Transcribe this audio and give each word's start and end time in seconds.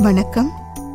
வணக்கம். 0.00 0.50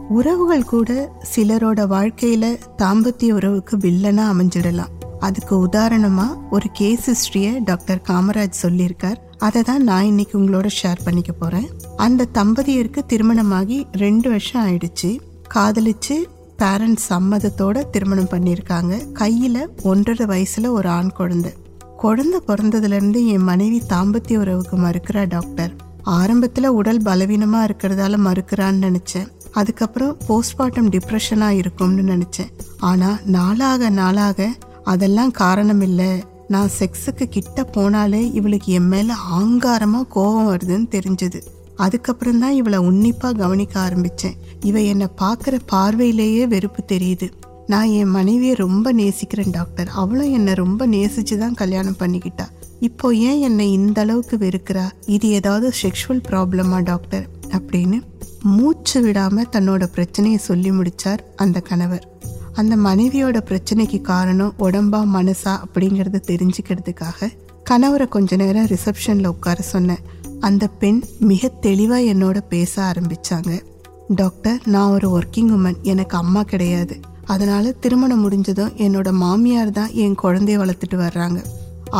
உறவுகள் 0.10 0.64
கூட 0.64 1.12
சிலரோட 1.36 1.80
வாழ்க்கையில 1.80 2.60
தாம்பத்திய 2.78 3.32
உறவுக்கு 3.32 3.78
வில்லனா 3.78 4.22
அமைஞ்சிடலாம். 4.34 5.04
அதுக்கு 5.20 5.66
உதாரணமா 5.66 6.28
ஒரு 6.50 6.70
கேஸ் 6.74 7.10
ஹிஸ்டரிய 7.10 7.60
டாக்டர் 7.64 8.02
காமராஜ் 8.10 8.54
சொல்லியிருக்கார். 8.62 9.16
அதை 9.38 9.62
தான் 9.62 9.84
நான் 9.84 10.04
இன்னைக்கு 10.04 10.40
உங்களோட 10.40 10.70
ஷேர் 10.84 11.04
பண்ணிக்க 11.04 11.32
போறேன். 11.32 11.70
அந்த 11.98 12.26
தம்பதியருக்கு 12.34 13.06
திருமணமாகி 13.06 13.88
ரெண்டு 13.92 14.30
வருஷம் 14.30 14.68
ஆயிடுச்சு. 14.68 15.20
காதலிச்சு 15.56 16.16
பேரண்ட்ஸ் 16.58 17.10
சம்மதத்தோட 17.10 17.90
திருமணம் 17.90 18.30
பண்ணியிருக்காங்க. 18.32 19.02
கையில 19.14 19.68
ஒன்றரை 19.84 20.26
வயசுல 20.28 20.70
ஒரு 20.70 20.90
ஆண் 20.90 21.12
குழந்தை. 21.12 21.52
குழந்தை 21.98 22.40
பிறந்ததுலேருந்து 22.48 23.26
என் 23.26 23.44
மனைவி 23.44 23.82
தாம்பத்திய 23.90 24.38
உறவுக்கு 24.38 24.78
மறுக்கிறா 24.78 25.28
டாக்டர் 25.28 25.88
ஆரம்பத்தில் 26.04 26.68
உடல் 26.68 27.02
பலவீனமாக 27.02 27.74
இருக்கிறதால 27.74 28.18
மறுக்கிறான்னு 28.18 28.84
நினச்சேன். 28.88 29.28
அதுக்கப்புறம் 29.52 30.18
போஸ்ட்மார்ட்டம் 30.28 30.90
டிப்ரெஷனாக 30.90 31.50
இருக்கும்னு 31.50 32.02
நினச்சேன். 32.02 32.52
ஆனால் 32.80 33.18
நாளாக 33.26 33.90
நாளாக 33.90 34.50
அதெல்லாம் 34.84 35.32
காரணம் 35.32 35.82
இல்லை. 35.82 36.24
நான் 36.48 36.70
செக்ஸுக்கு 36.80 37.26
கிட்ட 37.30 37.70
போனாலே 37.74 38.34
இவளுக்கு 38.34 38.74
என் 38.74 38.88
மேலே 38.88 39.14
ஆங்காரமாக 39.32 40.08
கோபம் 40.10 40.50
வருதுன்னு 40.52 40.88
தெரிஞ்சது. 40.92 41.40
அதுக்கப்புறம் 41.76 42.40
தான் 42.40 42.52
இவளை 42.52 42.80
உன்னிப்பாக 42.80 43.38
கவனிக்க 43.38 43.80
ஆரம்பித்தேன் 43.80 44.38
இவ 44.62 44.80
என்னை 44.80 45.08
பார்க்குற 45.22 45.60
பார்வையிலேயே 45.66 46.48
வெறுப்பு 46.48 46.84
தெரியுது. 46.88 47.32
நான் 47.70 47.88
என் 47.88 48.10
மனைவியை 48.10 48.54
ரொம்ப 48.54 48.92
நேசிக்கிறேன் 48.92 49.52
டாக்டர். 49.52 49.88
அவளும் 49.88 50.32
என்னை 50.32 50.54
ரொம்ப 50.54 50.88
நேசிச்சு 50.88 51.38
தான் 51.38 51.54
கல்யாணம் 51.54 51.96
பண்ணிக்கிட்டா. 52.00 52.46
இப்போ 52.80 53.14
ஏன் 53.14 53.40
என்னை 53.40 53.72
இந்த 53.72 54.02
அளவுக்கு 54.02 54.38
வெறுக்கிறா? 54.38 54.92
இது 55.06 55.30
ஏதாவது 55.30 55.72
செக்ஷுவல் 55.82 56.24
ப்ராப்ளமா 56.30 56.84
டாக்டர்? 56.84 57.28
அப்படின்னு 57.48 58.02
மூச்சு 58.44 59.06
விடாம 59.06 59.44
தன்னோட 59.52 59.86
பிரச்சனையை 59.86 60.40
சொல்லி 60.40 60.72
முடிச்சார் 60.72 61.18
அந்த 61.36 61.60
கணவர். 61.60 62.08
அந்த 62.54 62.76
மனைவியோட 62.76 63.42
பிரச்சனைக்கு 63.46 64.02
காரணம் 64.02 64.54
உடம்பா 64.60 65.08
மனசா 65.14 65.60
அப்படிங்கறத 65.66 66.22
தெரிஞ்சுக்கிறதுக்காக 66.28 67.32
கணவரை 67.70 68.08
கொஞ்ச 68.08 68.36
நேரம் 68.36 68.66
ரிசப்ஷன்ல 68.66 69.28
உட்கார 69.28 69.62
சொன்னேன் 69.62 70.04
அந்த 70.40 70.68
பெண் 70.68 71.04
மிக 71.20 71.52
தெளிவா 71.62 72.00
என்னோட 72.14 72.42
பேச 72.50 72.82
ஆரம்பிச்சாங்க. 72.82 73.62
டாக்டர் 74.08 74.60
நான் 74.66 74.92
ஒரு 74.92 75.20
ஒர்க்கிங் 75.20 75.50
உமன் 75.58 75.82
எனக்கு 75.82 76.18
அம்மா 76.18 76.44
கிடையாது. 76.44 77.00
அதனால 77.34 77.72
திருமணம் 77.84 78.24
முடிஞ்சதும் 78.26 78.76
என்னோட 78.86 79.10
மாமியார் 79.24 79.72
தான் 79.80 79.94
என் 80.04 80.20
குழந்தைய 80.24 80.58
வளர்த்துட்டு 80.62 80.98
வர்றாங்க. 81.06 81.40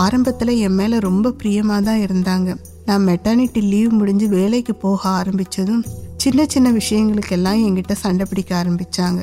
ஆரம்பத்தில் 0.04 0.54
என் 0.66 0.78
மேலே 0.80 0.98
ரொம்ப 1.08 1.34
பிரியமாக 1.42 1.82
தான் 1.88 2.04
இருந்தாங்க. 2.06 2.50
நான் 2.88 3.08
மெட்டர்னிட்டி 3.10 3.62
லீவ் 3.74 3.92
முடிஞ்சு 4.00 4.28
வேலைக்கு 4.38 4.74
போக 4.84 5.02
ஆரம்பித்ததும் 5.20 5.84
சின்ன 6.24 6.46
சின்ன 6.54 6.68
விஷயங்களுக்கெல்லாம் 6.78 7.60
என்கிட்ட 7.66 7.96
சண்டை 8.04 8.26
பிடிக்க 8.30 8.52
ஆரம்பிச்சாங்க. 8.62 9.22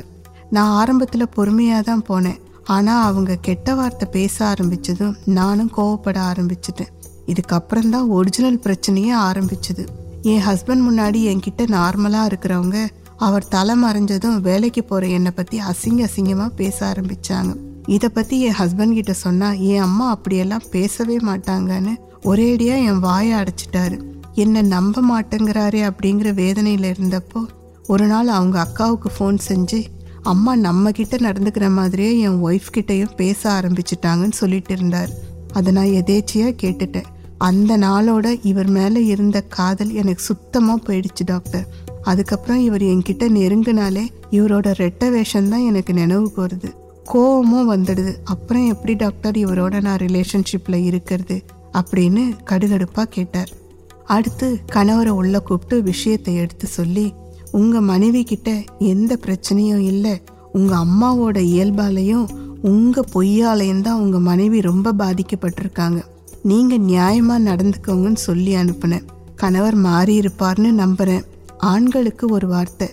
நான் 0.56 0.74
ஆரம்பத்தில் 0.80 1.32
பொறுமையாக 1.36 1.82
தான் 1.90 2.04
போனேன். 2.08 2.40
ஆனால் 2.74 3.04
அவங்க 3.08 3.38
கெட்ட 3.48 3.74
வார்த்தை 3.78 4.06
பேச 4.16 4.36
ஆரம்பித்ததும் 4.52 5.16
நானும் 5.38 5.72
கோவப்பட 5.77 6.18
ஆரம்பிச்சிட்டேன். 6.30 6.92
இதுக்கப்புறம் 7.32 7.92
தான் 7.94 8.08
ஒரிஜினல் 8.18 8.62
பிரச்சனையே 8.64 9.12
ஆரம்பிச்சது. 9.28 9.84
என் 10.32 10.44
ஹஸ்பண்ட் 10.48 10.84
முன்னாடி 10.88 11.20
என்கிட்ட 11.32 11.64
நார்மலாக 11.77 12.30
இருக்கிறவங்க 12.30 12.78
அவர் 13.17 13.48
தலை 13.48 13.83
மறைஞ்சதும் 13.83 14.41
வேலைக்கு 14.41 14.84
போற 14.84 15.06
என்னை 15.06 15.31
பத்தி 15.31 15.59
அசிங்க 15.59 16.06
அசிங்கமா 16.06 16.47
பேச 16.47 16.92
ஆரம்பிச்சாங்க. 16.92 17.56
இத 17.86 18.08
பத்தி 18.08 18.41
என் 18.41 18.58
ஹஸ்பண்ட் 18.58 18.92
கிட்ட 18.92 19.12
சொன்னா 19.12 19.53
என் 19.53 19.81
அம்மா 19.81 20.11
அப்படியெல்லாம் 20.11 20.62
பேசவே 20.70 21.17
மாட்டாங்கன்னு 21.17 21.95
ஒரேடியா 22.23 22.77
என் 22.86 22.98
வாயை 22.98 23.41
அடைச்சிட்டாரு. 23.41 24.00
என்னை 24.34 24.62
நம்ப 24.62 25.03
மாட்டேங்கிறாரே 25.12 25.91
அப்படிங்கிற 25.91 26.34
வேதனையில் 26.34 26.92
இருந்தப்போ 26.92 27.42
ஒரு 27.86 28.06
நாள் 28.06 28.28
அவங்க 28.28 28.67
அக்காவுக்கு 28.67 29.11
ஃபோன் 29.19 29.39
செஞ்சு 29.48 29.84
அம்மா 30.23 30.56
நம்ம 30.56 30.91
கிட்ட 30.91 31.17
நடந்துக்கிற 31.17 31.70
மாதிரியே 31.70 32.19
என் 32.19 32.45
ஒய்ஃப் 32.45 32.73
கிட்டேயும் 32.77 33.14
பேச 33.14 33.51
ஆரம்பிச்சிட்டாங்கன்னு 33.51 34.33
சொல்லிட்டு 34.33 34.75
இருந்தார். 34.75 35.11
அதை 35.52 35.73
நான் 35.73 35.96
எதேச்சியாக 36.01 36.57
கேட்டுட்டேன். 36.63 37.11
அந்த 37.39 37.79
நாளோட 37.79 38.39
இவர் 38.42 38.69
மேலே 38.69 39.05
இருந்த 39.05 39.40
காதல் 39.40 39.92
எனக்கு 39.92 40.23
சுத்தமாக 40.23 40.92
போயிடுச்சு 40.92 41.24
டாக்டர் 41.24 41.67
அதுக்கப்புறம் 42.11 42.62
இவர் 42.67 42.84
என்கிட்ட 42.92 43.24
நெருங்கினாலே 43.39 44.05
இவரோட 44.36 44.68
ரெட்ட 44.83 45.11
வேஷம் 45.14 45.50
தான் 45.52 45.67
எனக்கு 45.70 45.92
நினைவுக்கு 46.00 46.40
வருது 46.44 46.70
கோவமும் 47.12 47.70
வந்துடுது. 47.72 48.12
அப்புறம் 48.33 48.64
எப்படி 48.72 48.94
டாக்டர் 49.02 49.36
இவரோட 49.42 49.74
நான் 49.86 50.02
ரிலேஷன்ஷிப்பில் 50.06 50.78
இருக்கிறது 50.89 51.36
அப்படின்னு 51.80 52.22
கடுகடுப்பாக 52.50 53.08
கேட்டார். 53.16 53.50
அடுத்து 54.14 54.46
கணவரை 54.74 55.12
உள்ள 55.20 55.36
கூப்பிட்டு 55.48 55.77
விஷயத்தை 55.83 56.34
எடுத்து 56.42 56.66
சொல்லி 56.78 57.06
உங்கள் 57.61 57.86
மனைவி 57.90 58.22
கிட்ட 58.30 58.50
எந்த 58.92 59.12
பிரச்சனையும் 59.24 59.84
இல்லை. 59.92 60.14
உங்கள் 60.58 60.83
அம்மாவோட 60.84 61.39
இயல்பாலையும் 61.52 62.27
உங்கள் 62.72 63.11
பொய்யாலையும் 63.14 63.84
தான் 63.86 64.00
உங்கள் 64.05 64.27
மனைவி 64.30 64.61
ரொம்ப 64.70 64.92
பாதிக்கப்பட்டிருக்காங்க. 65.02 66.00
நீங்கள் 66.50 66.84
நியாயமாக 66.90 67.46
நடந்துக்கோங்கன்னு 67.50 68.22
சொல்லி 68.28 68.52
அனுப்புனேன். 68.62 69.06
கணவர் 69.42 69.78
மாறி 69.86 70.14
இருப்பார்னு 70.20 70.70
ஆண்களுக்கு 71.58 72.28
ஒரு 72.28 72.46
வார்த்தை. 72.46 72.89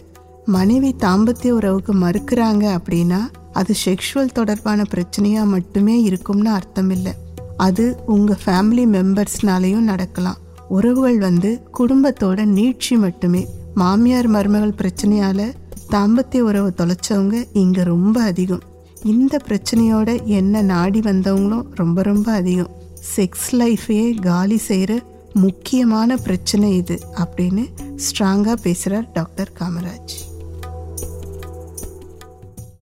மனைவி 0.45 0.95
தாம்பத்திய 0.99 1.49
உறவுக்கு 1.49 1.93
மறுக்கிறாங்க 1.93 2.77
அப்படின்னா 2.77 3.19
அது 3.51 3.73
செக்ஷுவல் 3.85 4.33
தொடர்பான 4.33 4.83
பிரச்சனையாக 4.93 5.45
மட்டுமே 5.45 6.01
இருக்கும்னு 6.01 6.49
அர்த்தம் 6.49 6.89
இல்லை 6.89 7.13
அது 7.57 8.03
உங்கள் 8.05 8.41
ஃபேமிலி 8.45 8.85
மெம்பர்ஸ்னாலேயும் 8.95 9.89
நடக்கலாம். 9.91 10.37
உறவுகள் 10.67 11.17
வந்து 11.17 11.61
குடும்பத்தோட 11.79 12.45
நீட்சி 12.57 12.97
மட்டுமே. 12.97 13.47
மாமியார் 13.75 14.27
மருமகள் 14.27 14.79
பிரச்சனையால் 14.81 15.53
தாம்பத்திய 15.91 16.39
உறவு 16.39 16.73
தொலைச்சவங்க 16.77 17.47
இங்கே 17.53 17.83
ரொம்ப 17.83 18.21
அதிகம். 18.21 18.61
இந்த 19.03 19.39
பிரச்சனையோட 19.47 20.23
என்ன 20.23 20.61
நாடி 20.61 20.99
வந்தவங்களும் 20.99 21.65
ரொம்ப 21.75 22.01
ரொம்ப 22.01 22.31
அதிகம். 22.31 22.69
செக்ஸ் 23.15 23.49
லைஃபையே 23.51 24.19
காலி 24.19 24.57
செய்கிற 24.57 25.01
முக்கியமான 25.33 26.17
பிரச்சனை 26.17 26.75
இது 26.75 26.99
அப்படின்னு 27.15 27.63
ஸ்ட்ராங்காக 28.11 28.53
பேசுகிறார் 28.53 29.11
டாக்டர் 29.11 29.51
காமராஜ். 29.59 30.15